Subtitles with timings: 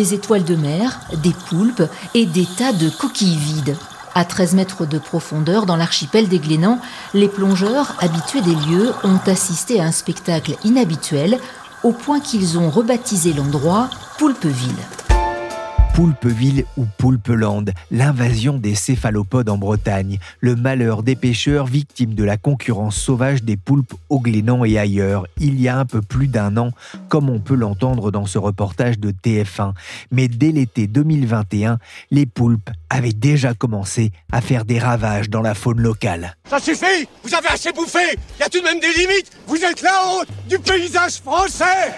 [0.00, 1.82] Des étoiles de mer, des poulpes
[2.14, 3.76] et des tas de coquilles vides.
[4.14, 6.80] À 13 mètres de profondeur dans l'archipel des Glénans,
[7.12, 11.38] les plongeurs, habitués des lieux, ont assisté à un spectacle inhabituel
[11.82, 15.09] au point qu'ils ont rebaptisé l'endroit Poulpeville.
[16.00, 22.38] Poulpeville ou Poulpeland, l'invasion des céphalopodes en Bretagne, le malheur des pêcheurs victimes de la
[22.38, 26.56] concurrence sauvage des poulpes au Glénan et ailleurs, il y a un peu plus d'un
[26.56, 26.70] an,
[27.10, 29.74] comme on peut l'entendre dans ce reportage de TF1.
[30.10, 31.78] Mais dès l'été 2021,
[32.10, 36.34] les poulpes avaient déjà commencé à faire des ravages dans la faune locale.
[36.48, 39.62] Ça suffit Vous avez assez bouffé Il y a tout de même des limites Vous
[39.62, 41.92] êtes là-haut du paysage français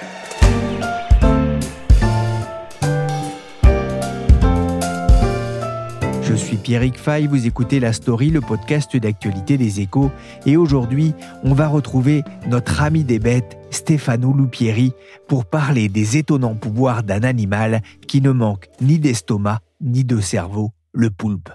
[6.32, 10.10] Je suis Pierrick Fay, vous écoutez La Story, le podcast d'actualité des échos.
[10.46, 11.12] Et aujourd'hui,
[11.44, 14.94] on va retrouver notre ami des bêtes, Stefano Lupieri,
[15.28, 20.70] pour parler des étonnants pouvoirs d'un animal qui ne manque ni d'estomac ni de cerveau,
[20.94, 21.50] le poulpe.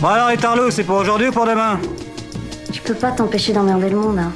[0.00, 1.78] Bon alors, Etarlo, c'est pour aujourd'hui ou pour demain?
[2.72, 4.32] Tu peux pas t'empêcher d'emmerder le monde, hein.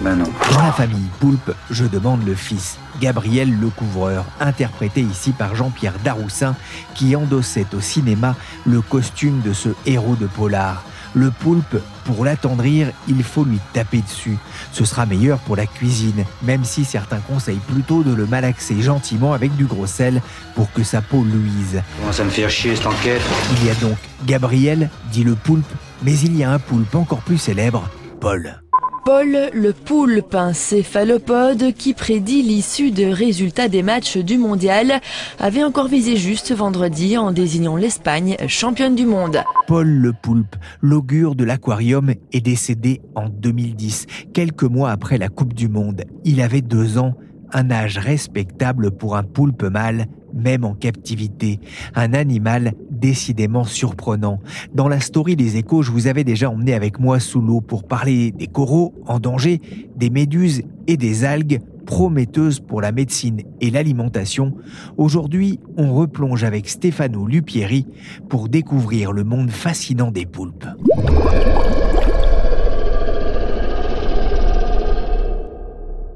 [0.00, 0.24] Ben non.
[0.54, 5.98] Dans la famille Poulpe, je demande le fils, Gabriel le Couvreur, interprété ici par Jean-Pierre
[6.04, 6.54] Daroussin,
[6.94, 10.84] qui endossait au cinéma le costume de ce héros de polar.
[11.14, 14.38] Le poulpe, pour l'attendrir, il faut lui taper dessus.
[14.72, 19.32] Ce sera meilleur pour la cuisine, même si certains conseillent plutôt de le malaxer gentiment
[19.32, 20.22] avec du gros sel
[20.54, 21.82] pour que sa peau luise.
[21.98, 23.22] Comment ça me fait chier cette enquête?
[23.56, 27.22] Il y a donc Gabriel, dit le poulpe, mais il y a un poulpe encore
[27.22, 27.88] plus célèbre,
[28.20, 28.60] Paul.
[29.04, 35.00] Paul, le poulpe, un céphalopode qui prédit l'issue de résultats des matchs du mondial,
[35.38, 39.42] avait encore visé juste vendredi en désignant l'Espagne championne du monde.
[39.66, 45.54] Paul le Poulpe, l'augure de l'aquarium, est décédé en 2010, quelques mois après la Coupe
[45.54, 46.04] du Monde.
[46.24, 47.14] Il avait deux ans,
[47.52, 51.60] un âge respectable pour un poulpe mâle, même en captivité.
[51.94, 54.40] Un animal décidément surprenant.
[54.74, 57.84] Dans la story des échos, je vous avais déjà emmené avec moi sous l'eau pour
[57.84, 59.60] parler des coraux en danger,
[59.96, 64.54] des méduses et des algues prometteuses pour la médecine et l'alimentation.
[64.96, 67.86] Aujourd'hui, on replonge avec Stefano Lupieri
[68.28, 70.66] pour découvrir le monde fascinant des poulpes.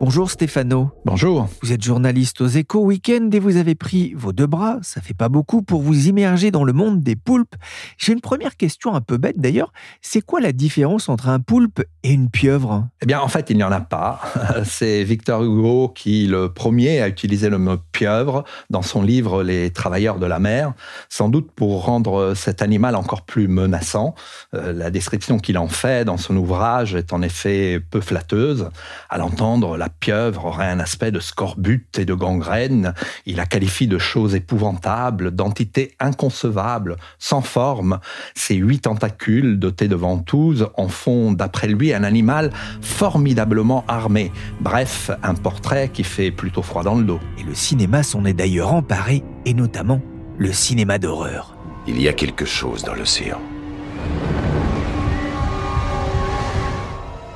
[0.00, 0.90] Bonjour Stéphano.
[1.04, 1.48] Bonjour.
[1.62, 5.14] Vous êtes journaliste aux Échos Week-end et vous avez pris vos deux bras, ça fait
[5.14, 7.54] pas beaucoup, pour vous immerger dans le monde des poulpes.
[7.96, 9.72] J'ai une première question un peu bête d'ailleurs.
[10.02, 12.88] C'est quoi la différence entre un poulpe et une pieuvre?
[13.02, 14.20] Eh bien, en fait, il n'y en a pas.
[14.64, 19.70] C'est Victor Hugo qui, le premier, a utilisé le mot pieuvre dans son livre Les
[19.70, 20.74] travailleurs de la mer,
[21.08, 24.14] sans doute pour rendre cet animal encore plus menaçant.
[24.54, 28.70] Euh, la description qu'il en fait dans son ouvrage est en effet peu flatteuse.
[29.08, 32.94] À l'entendre, la pieuvre aurait un aspect de scorbut et de gangrène.
[33.26, 38.00] Il la qualifie de choses épouvantables, d'entités inconcevables, sans forme.
[38.34, 42.50] Ses huit tentacules, dotés de ventouses, en font, d'après lui, un animal
[42.80, 44.32] formidablement armé.
[44.62, 47.20] Bref, un portrait qui fait plutôt froid dans le dos.
[47.38, 50.00] Et le cinéma s'en est d'ailleurs emparé, et notamment
[50.38, 51.54] le cinéma d'horreur.
[51.86, 53.38] Il y a quelque chose dans l'océan.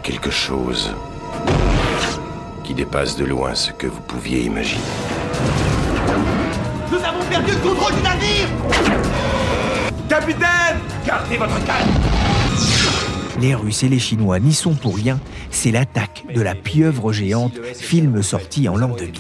[0.03, 0.95] Quelque chose
[2.69, 4.83] qui dépasse de loin ce que vous pouviez imaginer.
[6.93, 8.47] Nous avons perdu le contrôle du navire
[10.07, 11.89] Capitaine Gardez votre calme
[13.41, 15.19] Les Russes et les Chinois n'y sont pour rien,
[15.51, 19.13] c'est l'attaque de la pieuvre géante, film sorti en l'an 2000.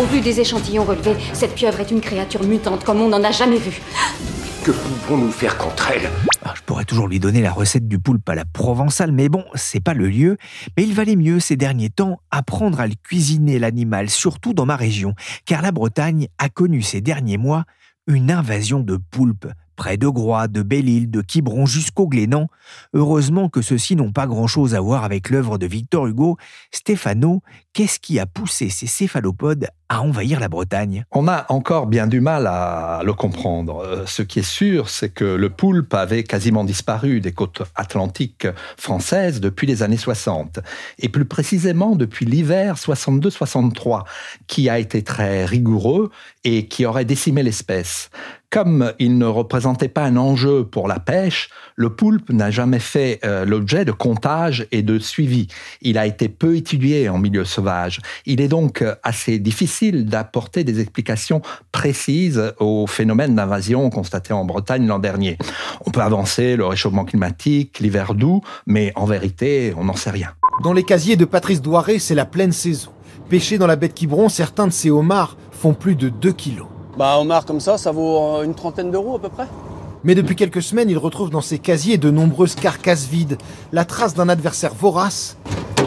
[0.00, 3.30] Au vu des échantillons relevés, cette pieuvre est une créature mutante comme on n'en a
[3.30, 3.82] jamais vu.
[4.64, 6.08] Que pouvons-nous faire contre elle?
[6.44, 9.44] Ah, Je pourrais toujours lui donner la recette du poulpe à la provençale, mais bon,
[9.56, 10.36] c'est pas le lieu.
[10.76, 14.76] Mais il valait mieux ces derniers temps apprendre à le cuisiner l'animal, surtout dans ma
[14.76, 15.14] région,
[15.46, 17.64] car la Bretagne a connu ces derniers mois
[18.06, 22.46] une invasion de poulpes, près de Groix, de Belle-Île, de Quiberon jusqu'au Glénan.
[22.94, 26.36] Heureusement que ceux-ci n'ont pas grand-chose à voir avec l'œuvre de Victor Hugo.
[26.70, 27.42] Stéphano,
[27.72, 29.66] qu'est-ce qui a poussé ces céphalopodes
[30.00, 33.80] envahir la Bretagne On a encore bien du mal à le comprendre.
[33.84, 38.46] Euh, ce qui est sûr, c'est que le poulpe avait quasiment disparu des côtes atlantiques
[38.76, 40.60] françaises depuis les années 60,
[40.98, 44.04] et plus précisément depuis l'hiver 62-63,
[44.46, 46.10] qui a été très rigoureux
[46.44, 48.10] et qui aurait décimé l'espèce.
[48.52, 53.18] Comme il ne représentait pas un enjeu pour la pêche, le poulpe n'a jamais fait
[53.24, 55.46] euh, l'objet de comptage et de suivi.
[55.80, 58.00] Il a été peu étudié en milieu sauvage.
[58.26, 61.42] Il est donc euh, assez difficile d'apporter des explications
[61.72, 65.38] précises au phénomène d'invasion constaté en Bretagne l'an dernier.
[65.84, 70.30] On peut avancer le réchauffement climatique, l'hiver doux, mais en vérité, on n'en sait rien.
[70.62, 72.90] Dans les casiers de Patrice Douaré, c'est la pleine saison.
[73.28, 76.66] Pêchés dans la baie de Quiberon, certains de ces homards font plus de 2 kilos.
[76.96, 79.46] Bah, homard comme ça, ça vaut euh, une trentaine d'euros à peu près.
[80.04, 83.38] Mais depuis quelques semaines, il retrouve dans ses casiers de nombreuses carcasses vides,
[83.72, 85.36] la trace d'un adversaire vorace.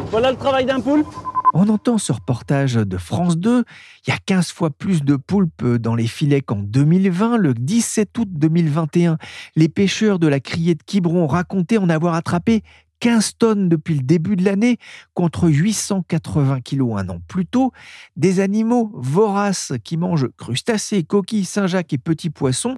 [0.09, 1.07] Voilà le travail d'un poulpe.
[1.57, 3.63] On entend ce reportage de France 2.
[4.05, 7.37] Il y a 15 fois plus de poulpes dans les filets qu'en 2020.
[7.37, 9.17] Le 17 août 2021,
[9.55, 12.61] les pêcheurs de la criée de Quiberon racontaient en avoir attrapé
[12.99, 14.77] 15 tonnes depuis le début de l'année
[15.13, 17.71] contre 880 kilos un an plus tôt,
[18.15, 22.77] des animaux voraces qui mangent crustacés, coquilles, Saint-Jacques et petits poissons.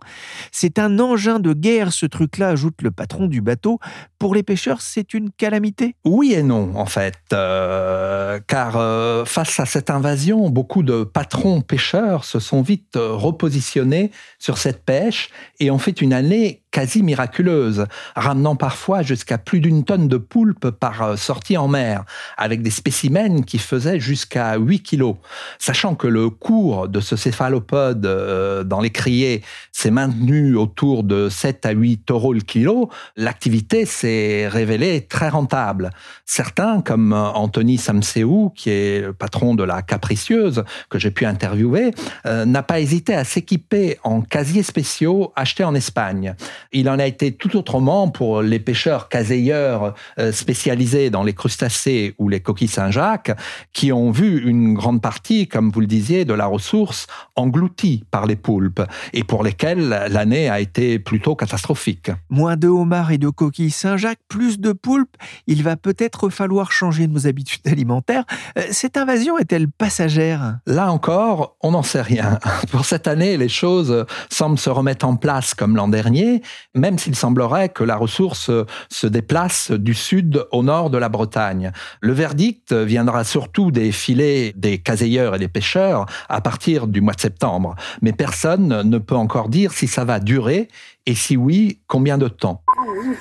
[0.52, 3.80] C'est un engin de guerre, ce truc-là, ajoute le patron du bateau.
[4.20, 5.96] Pour les pêcheurs, c'est une calamité?
[6.06, 7.18] Oui et non, en fait.
[7.34, 13.14] Euh, car euh, face à cette invasion, beaucoup de patrons pêcheurs se sont vite euh,
[13.14, 15.30] repositionnés sur cette pêche
[15.60, 17.86] et ont fait une année quasi miraculeuse,
[18.16, 22.04] ramenant parfois jusqu'à plus d'une tonne de poulpes par euh, sortie en mer,
[22.38, 25.16] avec des spécimens qui faisaient jusqu'à 8 kilos.
[25.60, 29.42] Sachant que le cours de ce céphalopode euh, dans les criées
[29.72, 35.90] s'est maintenu autour de 7 à 8 euros le kilo, l'activité s'est révélée très rentable.
[36.26, 41.26] Certains, comme euh, Anthony Samseou, qui est le patron de la Capricieuse, que j'ai pu
[41.26, 41.92] interviewer,
[42.26, 46.36] n'a pas hésité à s'équiper en casiers spéciaux achetés en Espagne.
[46.72, 52.16] Il en a été tout autrement pour les pêcheurs caseilleurs euh, spécialisés dans les crustacés
[52.18, 53.32] ou les coquilles Saint-Jacques,
[53.74, 58.26] qui ont vu une grande partie, comme vous le disiez, de la ressource engloutie par
[58.26, 58.82] les poulpes,
[59.14, 62.12] et pour lesquels l'année a été plutôt catastrophique.
[62.30, 65.16] Moins de homards et de coquilles Saint-Jacques, plus de poulpes,
[65.48, 68.26] il va peut-être falloir changer nos habitudes alimentaires.
[68.58, 70.60] Euh, cette invasion est-elle passagère?
[70.66, 72.40] Là encore, on n'en sait rien.
[72.72, 76.42] Pour cette année, les choses semblent se remettre en place comme l'an dernier,
[76.76, 78.52] même s'il semblerait que la ressource
[78.90, 81.72] se déplace du sud au nord de la Bretagne.
[82.02, 87.14] Le verdict viendra surtout des filets des caseilleurs et des pêcheurs à partir du mois
[87.14, 90.68] de septembre, mais personne ne peut encore dire si ça va durer
[91.06, 92.64] et si oui, combien de temps.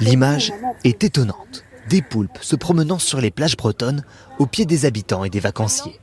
[0.00, 0.52] L'image
[0.84, 1.64] est étonnante.
[1.88, 4.04] Des poulpes se promenant sur les plages bretonnes
[4.38, 6.00] au pied des habitants et des vacanciers.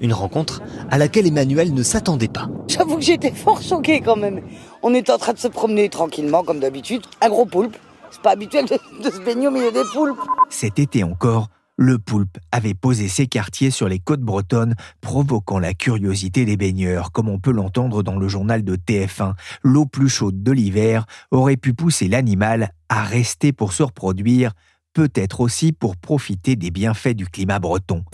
[0.00, 2.48] Une rencontre à laquelle Emmanuel ne s'attendait pas.
[2.68, 4.40] J'avoue que j'étais fort choqué quand même.
[4.82, 7.02] On est en train de se promener tranquillement comme d'habitude.
[7.20, 7.76] Un gros poulpe.
[8.10, 10.18] C'est pas habituel de, se baigner au milieu des poulpes.
[10.48, 15.74] Cet été encore, le poulpe avait posé ses quartiers sur les côtes bretonnes, provoquant la
[15.74, 19.34] curiosité des baigneurs, comme on peut l'entendre dans le journal de TF1.
[19.62, 24.52] L'eau plus chaude de l'hiver aurait pu pousser l'animal à rester pour se reproduire,
[24.94, 28.04] peut-être aussi pour profiter des bienfaits du climat breton.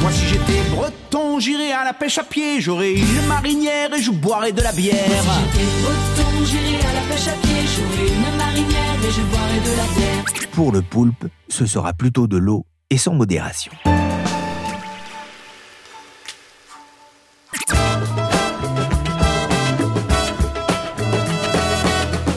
[0.00, 4.10] Moi si j'étais breton, j'irais à la pêche à pied, j'aurais une marinière et je
[4.10, 4.94] boirais de la bière.
[5.08, 9.22] Moi si j'étais breton, j'irais à la pêche à pied, j'aurais une marinière et je
[9.22, 10.24] boirais de la bière.
[10.52, 13.72] Pour le poulpe, ce sera plutôt de l'eau et sans modération.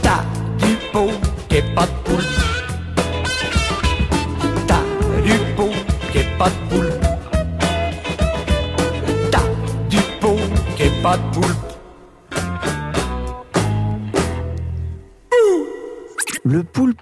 [0.01, 0.23] T'as
[0.59, 1.11] du pot
[1.49, 2.25] et pas de poulpe.
[4.67, 4.83] T'as
[5.23, 5.90] du pot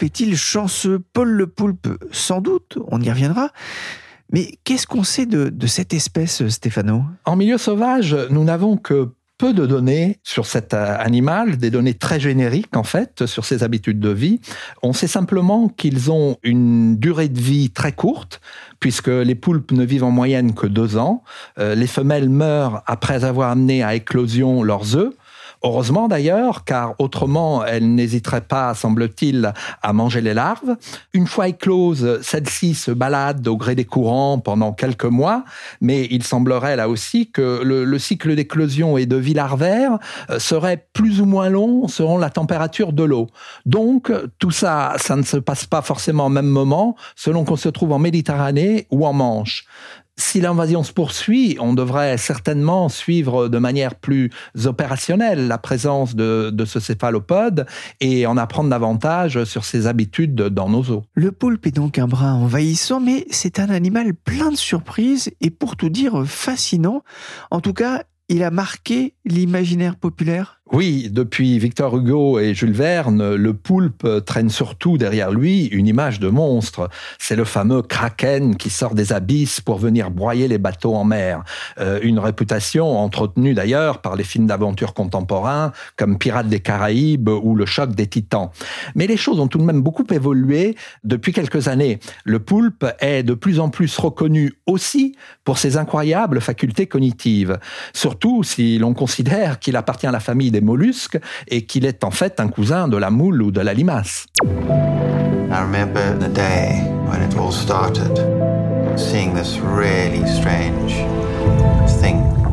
[0.01, 0.99] Est-il chanceux?
[1.13, 3.51] Paul le poulpe, sans doute, on y reviendra.
[4.31, 7.03] Mais qu'est-ce qu'on sait de, de, cette espèce, Stéphano?
[7.25, 11.95] En milieu sauvage, nous n'avons que peu de données sur cet euh, animal, des données
[11.95, 14.41] très génériques en fait sur ses habitudes de vie.
[14.83, 18.41] On sait simplement qu'ils ont une durée de vie très courte,
[18.79, 21.23] puisque les poulpes ne vivent en moyenne que deux ans.
[21.57, 25.13] Euh, les femelles meurent après avoir amené à éclosion leurs œufs.
[25.61, 30.77] Heureusement d'ailleurs, car autrement, elle n'hésiterait pas, semble-t-il, à manger les larves.
[31.13, 35.43] Une fois éclose, celle-ci se balade au gré des courants pendant quelques mois,
[35.81, 39.99] mais il semblerait là aussi que le, cycle d'éclosion et de vie larvaire
[40.29, 43.27] euh, serait plus ou moins long selon la température de l'eau.
[43.65, 47.67] Donc, tout ça, ça ne se passe pas forcément au même moment, selon qu'on se
[47.67, 49.65] trouve en Méditerranée ou en Manche.
[50.19, 54.31] Si l'invasion se poursuit, on devrait certainement suivre de manière plus
[54.65, 57.65] opérationnelle la présence de, ce céphalopode
[58.01, 61.03] et en apprendre davantage sur ses habitudes dans nos eaux.
[61.13, 65.51] Le poulpe est donc un brin envahissant, mais c'est un animal plein de surprises et
[65.51, 67.01] pour tout dire fascinant.
[67.49, 73.33] En tout cas, il a marqué l'imaginaire populaire oui, depuis Victor Hugo et Jules Verne,
[73.33, 76.89] le poulpe traîne surtout derrière lui une image de monstre.
[77.17, 81.43] C'est le fameux kraken qui sort des abysses pour venir broyer les bateaux en mer.
[81.79, 87.55] Euh, une réputation entretenue d'ailleurs par les films d'aventure contemporains comme Pirates des Caraïbes ou
[87.55, 88.49] Le choc des titans.
[88.93, 91.99] Mais les choses ont tout de même beaucoup évolué depuis quelques années.
[92.25, 97.57] Le poulpe est de plus en plus reconnu aussi pour ses incroyables facultés cognitives,
[97.91, 102.11] surtout si l'on considère qu'il appartient à la famille des mollusques et qu'il est en
[102.11, 104.25] fait un cousin de la moule ou de la limace.
[105.51, 108.17] I remember the day when it all started,
[108.95, 110.93] seeing this really strange
[111.99, 112.48] thing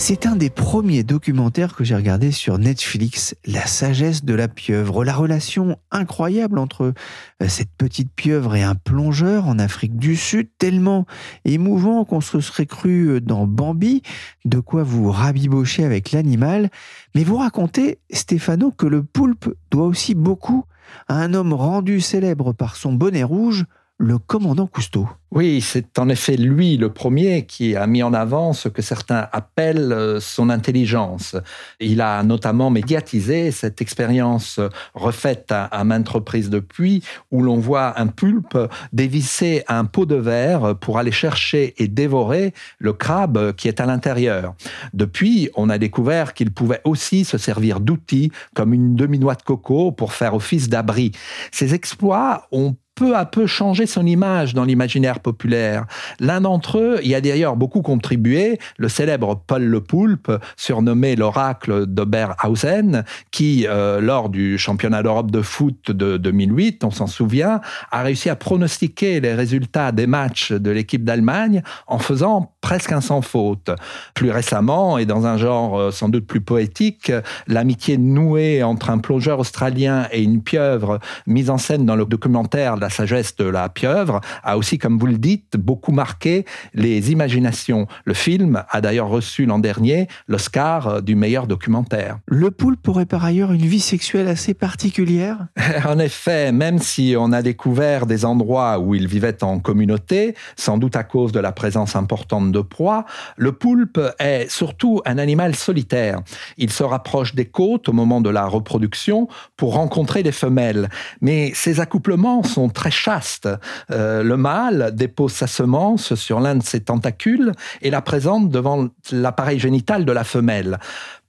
[0.00, 5.04] C'est un des premiers documentaires que j'ai regardé sur Netflix, La sagesse de la pieuvre,
[5.04, 6.94] la relation incroyable entre
[7.42, 11.04] euh, cette petite pieuvre et un plongeur en Afrique du Sud, tellement
[11.44, 14.02] émouvant qu'on se serait cru euh, dans Bambi,
[14.44, 16.70] de quoi vous rabibochez avec l'animal,
[17.16, 20.64] mais vous racontez, Stéphano, que le poulpe doit aussi beaucoup
[21.08, 23.66] à un homme rendu célèbre par son bonnet rouge,
[23.98, 25.08] le commandant Cousteau.
[25.30, 29.28] Oui, c'est en effet lui le premier qui a mis en avant ce que certains
[29.32, 31.36] appellent euh, son intelligence.
[31.80, 34.60] Il a notamment médiatisé cette expérience
[34.94, 38.56] refaite à, maintes reprises depuis, où l'on voit un pulpe
[38.92, 43.86] dévisser un pot de verre pour aller chercher et dévorer le crabe qui est à
[43.86, 44.54] l'intérieur.
[44.94, 49.92] Depuis, on a découvert qu'il pouvait aussi se servir d'outils comme une demi-noix de coco
[49.92, 51.12] pour faire office d'abri.
[51.50, 55.86] Ces exploits ont peu à peu changé son image dans l'imaginaire populaire.
[56.18, 61.86] L'un d'entre eux y a d'ailleurs beaucoup contribué, le célèbre Paul Le Poulpe, surnommé l'oracle
[61.86, 67.60] d'Oberhausen, qui, euh, lors du championnat d'Europe de foot de 2008, on s'en souvient,
[67.92, 73.00] a réussi à pronostiquer les résultats des matchs de l'équipe d'Allemagne en faisant presque un
[73.00, 73.70] sans faute.
[74.14, 77.12] Plus récemment, et dans un genre euh, sans doute plus poétique,
[77.46, 82.76] l'amitié nouée entre un plongeur australien et une pieuvre mise en scène dans le documentaire
[82.76, 87.86] La sagesse de la pieuvre a aussi, comme vous le dites, beaucoup marqué les imaginations.
[88.04, 92.18] Le film a d'ailleurs reçu l'an dernier l'Oscar du meilleur documentaire.
[92.26, 95.46] Le poulpe aurait par ailleurs une vie sexuelle assez particulière?
[95.88, 100.76] En effet, même si on a découvert des endroits où il vivait en communauté, sans
[100.76, 103.04] doute à cause de la présence importante de proies,
[103.36, 106.20] le poulpe est surtout un animal solitaire.
[106.56, 110.88] Il se rapproche des côtes au moment de la reproduction pour rencontrer les femelles.
[111.20, 113.48] Mais ces accouplements sont très chaste.
[113.90, 118.88] Euh, le mâle dépose sa semence sur l'un de ses tentacules et la présente devant
[119.10, 120.78] l'appareil génital de la femelle.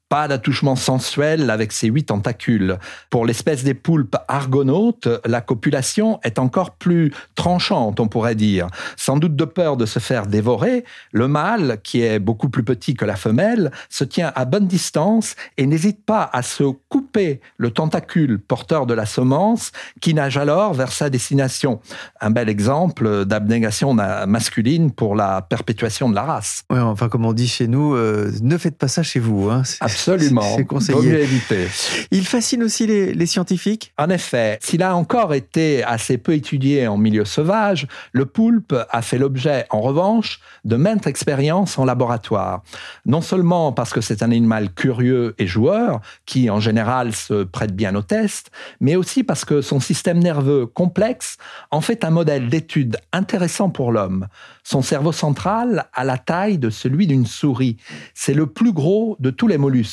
[0.10, 2.78] Pas d'attouchement sensuel avec ses huit tentacules.
[3.10, 8.68] Pour l'espèce des poulpes argonautes, la copulation est encore plus tranchante, on pourrait dire.
[8.98, 12.96] Sans doute de peur de se faire dévorer, le mâle, qui est beaucoup plus petit
[12.96, 17.72] que la femelle, se tient à bonne distance et n'hésite pas à se couper le
[17.72, 21.82] tentacule porteur de la semence qui nage alors vers sa destination.
[22.20, 26.63] Un bel exemple d'abnégation masculine pour la perpétuation de la race.
[26.70, 29.50] Ouais, enfin, comme on dit chez nous, euh, ne faites pas ça chez vous.
[29.50, 29.63] Hein.
[30.00, 30.56] Absolument.
[30.56, 31.27] C'est conseillé.
[32.12, 36.98] Il fascine aussi les, scientifiques En effet, s'il a encore été assez peu étudié en
[36.98, 42.63] milieu sauvage, le poulpe a fait l'objet, en revanche, de maintes expériences en laboratoire.
[43.06, 47.75] Non seulement parce que c'est un animal curieux et joueur, qui en général se prête
[47.75, 51.38] bien aux tests, mais aussi parce que son système nerveux complexe
[51.72, 54.27] en fait un modèle d'étude intéressant pour l'homme.
[54.63, 57.77] Son cerveau central a la taille de celui d'une souris.
[58.13, 59.88] C'est le plus gros de tous les mollusques.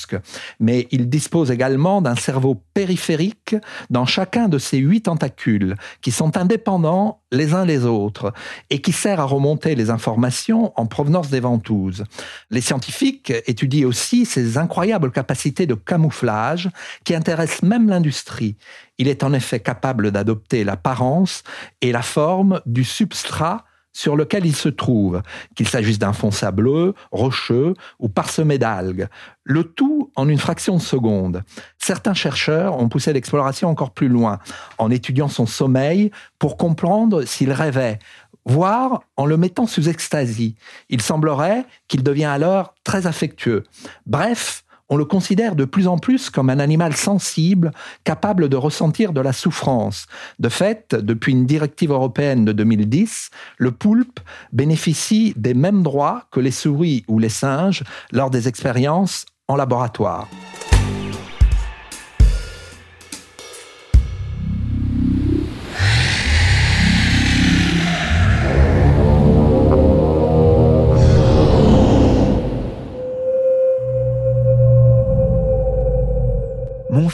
[0.61, 3.57] Mais il dispose également d'un cerveau périphérique
[3.91, 8.33] dans chacun de ses huit tentacules, qui sont indépendants les uns les autres,
[8.71, 12.05] et qui sert à remonter les informations en provenance des ventouses.
[12.50, 16.71] Les scientifiques étudient aussi ses incroyables capacités de camouflage
[17.05, 18.57] qui intéressent même l'industrie.
[18.99, 21.43] Il est en effet capable d'adopter l'apparence
[21.83, 23.66] et la forme du substrat
[23.97, 25.23] sur lequel il se trouve,
[25.55, 29.09] qu'il s'agisse d'un fond sableux, rocheux ou parsemé d'algues.
[29.43, 31.43] Le tout en une fraction de seconde.
[31.79, 34.38] Certains chercheurs ont poussé l'exploration encore plus loin,
[34.76, 37.99] en étudiant son sommeil pour comprendre s'il rêvait,
[38.45, 40.57] voire en le mettant sous extasie.
[40.91, 43.65] Il semblerait qu'il devient alors très affectueux.
[44.05, 47.73] Bref, on le considère de plus en plus comme un animal sensible,
[48.05, 50.07] capable de ressentir de la souffrance.
[50.38, 54.21] De fait, depuis une directive européenne de 2010, le poulpe
[54.52, 60.28] bénéficie des mêmes droits que les souris ou les singes lors des expériences en laboratoire.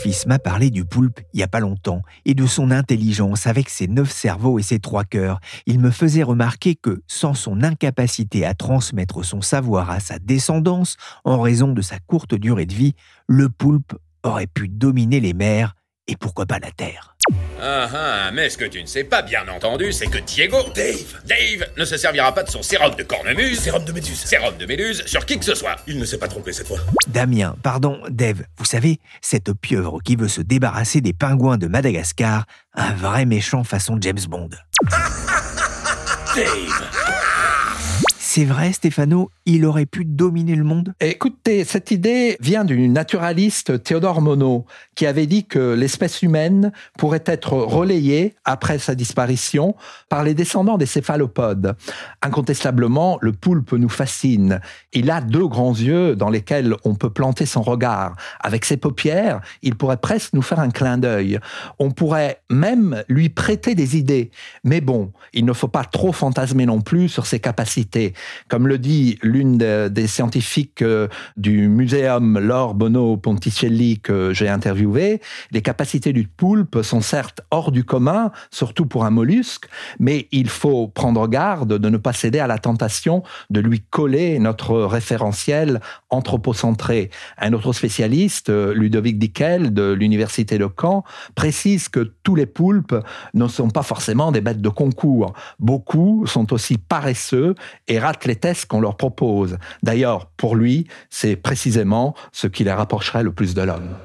[0.02, 3.68] Fils m'a parlé du poulpe il y a pas longtemps et de son intelligence avec
[3.68, 5.38] ses neuf cerveaux et ses trois cœurs.
[5.64, 10.96] Il me faisait remarquer que, sans son incapacité à transmettre son savoir à sa descendance
[11.24, 12.94] en raison de sa courte durée de vie,
[13.28, 13.94] le poulpe
[14.24, 15.76] aurait pu dominer les mers
[16.08, 17.16] et pourquoi pas la terre.
[17.64, 21.20] Ah ah, mais ce que tu ne sais pas, bien entendu, c'est que Diego, Dave,
[21.24, 24.66] Dave, ne se servira pas de son sérum de cornemuse, sérum de méduse, sérum de
[24.66, 25.76] méduse sur qui que ce soit.
[25.86, 26.80] Il ne s'est pas trompé cette fois.
[27.06, 32.46] Damien, pardon, Dave, vous savez, cette pieuvre qui veut se débarrasser des pingouins de Madagascar,
[32.74, 34.50] un vrai méchant façon James Bond.
[36.34, 37.21] Dave
[38.34, 40.94] c'est vrai, Stéphano, il aurait pu dominer le monde?
[41.00, 44.62] Écoutez, cette idée vient du naturaliste Théodore Monod,
[44.94, 49.74] qui avait dit que l'espèce humaine pourrait être relayée, après sa disparition,
[50.08, 51.76] par les descendants des céphalopodes.
[52.22, 54.60] Incontestablement, le poulpe nous fascine.
[54.94, 58.16] Il a deux grands yeux dans lesquels on peut planter son regard.
[58.40, 61.38] Avec ses paupières, il pourrait presque nous faire un clin d'œil.
[61.78, 64.30] On pourrait même lui prêter des idées.
[64.64, 68.14] Mais bon, il ne faut pas trop fantasmer non plus sur ses capacités.
[68.48, 75.20] Comme le dit l'une des scientifiques euh, du muséum Laure Bono Ponticelli que j'ai interviewé,
[75.50, 79.66] les capacités du poulpe sont certes hors du commun, surtout pour un mollusque,
[79.98, 84.38] mais il faut prendre garde de ne pas céder à la tentation de lui coller
[84.38, 87.10] notre référentiel anthropocentré.
[87.38, 92.94] Un autre spécialiste, euh, Ludovic Dickel de l'université de Caen, précise que tous les poulpes
[93.34, 95.32] ne sont pas forcément des bêtes de concours.
[95.58, 97.54] Beaucoup sont aussi paresseux
[97.88, 99.58] et les tests qu'on leur propose.
[99.82, 103.96] D'ailleurs, pour lui, c'est précisément ce qui les rapprocherait le plus de l'homme.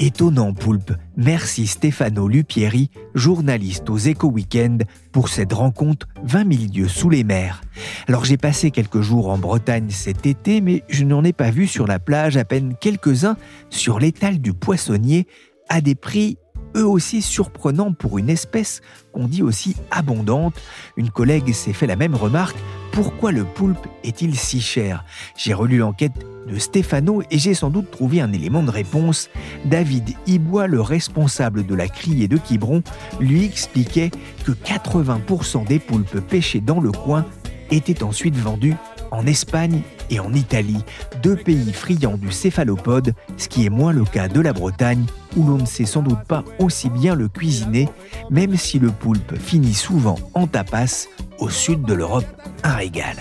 [0.00, 0.92] Étonnant poulpe.
[1.16, 7.24] Merci Stefano Lupieri, journaliste aux Éco Weekend, pour cette rencontre 20 000 lieues sous les
[7.24, 7.62] mers.
[8.06, 11.66] Alors j'ai passé quelques jours en Bretagne cet été, mais je n'en ai pas vu
[11.66, 13.36] sur la plage, à peine quelques-uns
[13.70, 15.26] sur l'étal du poissonnier,
[15.70, 16.36] à des prix
[16.76, 18.80] eux aussi surprenants pour une espèce
[19.12, 20.54] qu'on dit aussi abondante.
[20.96, 22.56] Une collègue s'est fait la même remarque.
[22.92, 25.04] Pourquoi le poulpe est-il si cher?
[25.36, 26.12] J'ai relu l'enquête
[26.46, 29.30] de Stéphano et j'ai sans doute trouvé un élément de réponse.
[29.64, 32.82] David Ibois, le responsable de la criée de Quiberon,
[33.18, 34.10] lui expliquait
[34.44, 37.24] que 80% des poulpes pêchés dans le coin
[37.70, 38.76] étaient ensuite vendus
[39.10, 40.82] en Espagne et en Italie,
[41.22, 45.04] deux pays friands du céphalopode, ce qui est moins le cas de la Bretagne,
[45.36, 47.88] où l'on ne sait sans doute pas aussi bien le cuisiner,
[48.30, 52.26] même si le poulpe finit souvent en tapas, au sud de l'Europe,
[52.62, 53.16] un régal.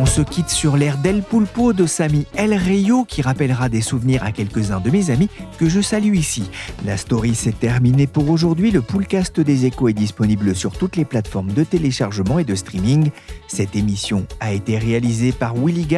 [0.00, 4.22] On se quitte sur l'air d'El Pulpo de Sami El Rio qui rappellera des souvenirs
[4.22, 6.48] à quelques-uns de mes amis que je salue ici.
[6.86, 8.70] La story s'est terminée pour aujourd'hui.
[8.70, 13.10] Le Poolcast des échos est disponible sur toutes les plateformes de téléchargement et de streaming.
[13.48, 15.88] Cette émission a été réalisée par Willy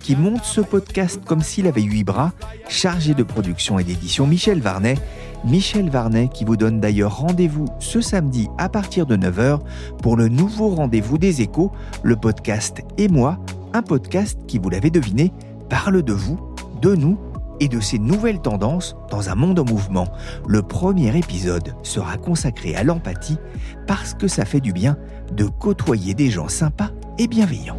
[0.00, 2.32] qui monte ce podcast comme s'il avait huit bras,
[2.70, 4.94] chargé de production et d'édition Michel Varnet.
[5.44, 9.60] Michel Varnet qui vous donne d'ailleurs rendez-vous ce samedi à partir de 9h
[10.02, 13.38] pour le nouveau rendez-vous des échos, le podcast Et moi,
[13.72, 15.32] un podcast qui, vous l'avez deviné,
[15.68, 16.38] parle de vous,
[16.80, 17.18] de nous
[17.60, 20.08] et de ces nouvelles tendances dans un monde en mouvement.
[20.46, 23.38] Le premier épisode sera consacré à l'empathie
[23.86, 24.96] parce que ça fait du bien
[25.32, 27.78] de côtoyer des gens sympas et bienveillants.